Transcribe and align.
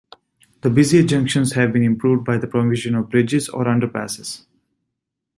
The 0.61 0.71
busier 0.71 1.03
junctions 1.03 1.51
have 1.53 1.71
been 1.71 1.83
improved 1.83 2.25
by 2.25 2.39
the 2.39 2.47
provision 2.47 2.95
of 2.95 3.11
bridges 3.11 3.49
or 3.49 3.65
underpasses. 3.65 4.45